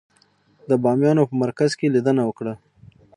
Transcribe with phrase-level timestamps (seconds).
[0.69, 2.53] د بامیانو په مرکز کې لیدنه وکړه.